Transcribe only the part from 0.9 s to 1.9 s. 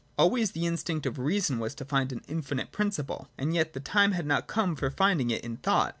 of reason was to